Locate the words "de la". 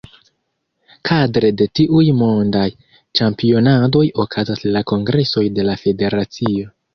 5.61-5.77